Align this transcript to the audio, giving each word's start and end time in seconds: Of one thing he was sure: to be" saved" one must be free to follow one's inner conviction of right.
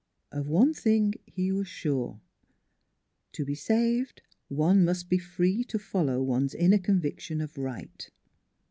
Of 0.31 0.47
one 0.47 0.73
thing 0.73 1.13
he 1.27 1.51
was 1.51 1.67
sure: 1.67 2.21
to 3.33 3.45
be" 3.45 3.53
saved" 3.69 4.23
one 4.65 4.83
must 4.83 5.09
be 5.09 5.19
free 5.19 5.63
to 5.65 5.77
follow 5.77 6.23
one's 6.23 6.55
inner 6.55 6.79
conviction 6.79 7.39
of 7.39 7.55
right. 7.55 8.09